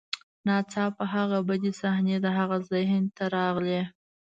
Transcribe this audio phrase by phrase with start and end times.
[0.45, 3.81] ناڅاپه هغه بدې صحنې د هغه ذهن ته راغلې